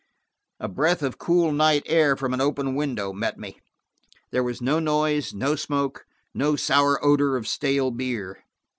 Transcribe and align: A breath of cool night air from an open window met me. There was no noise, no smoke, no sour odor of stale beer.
A 0.59 0.67
breath 0.67 1.03
of 1.03 1.19
cool 1.19 1.51
night 1.51 1.83
air 1.85 2.15
from 2.17 2.33
an 2.33 2.41
open 2.41 2.73
window 2.73 3.13
met 3.13 3.37
me. 3.37 3.59
There 4.31 4.41
was 4.43 4.59
no 4.59 4.79
noise, 4.79 5.31
no 5.31 5.55
smoke, 5.55 6.05
no 6.33 6.55
sour 6.55 6.97
odor 7.05 7.37
of 7.37 7.47
stale 7.47 7.91
beer. 7.91 8.43